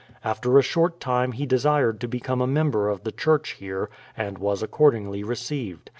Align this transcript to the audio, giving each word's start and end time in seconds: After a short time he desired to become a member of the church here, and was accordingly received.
After 0.23 0.57
a 0.57 0.63
short 0.63 0.99
time 0.99 1.33
he 1.33 1.45
desired 1.45 2.01
to 2.01 2.07
become 2.07 2.41
a 2.41 2.47
member 2.47 2.89
of 2.89 3.03
the 3.03 3.11
church 3.11 3.51
here, 3.59 3.91
and 4.17 4.39
was 4.39 4.63
accordingly 4.63 5.23
received. 5.23 5.89